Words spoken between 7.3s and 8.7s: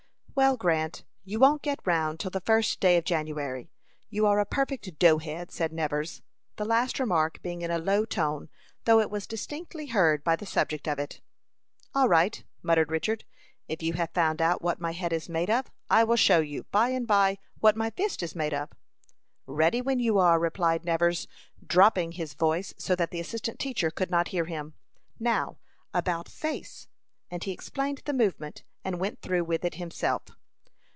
being in a low tone,